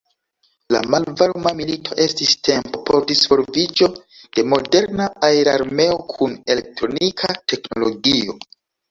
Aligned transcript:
La 0.75 0.79
Malvarma 0.91 1.49
milito 1.57 1.97
estis 2.05 2.31
tempo 2.47 2.79
por 2.89 3.03
disvolviĝo 3.11 3.89
de 4.37 4.45
moderna 4.53 5.05
aerarmeo 5.27 5.99
kun 6.15 6.33
elektronika 6.55 7.31
teknologio. 7.53 8.35